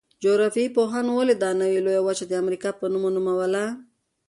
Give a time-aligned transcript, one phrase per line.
[0.23, 3.65] جغرافیه پوهانو ولې دا نوي لویه وچه د امریکا په نوم ونوموله؟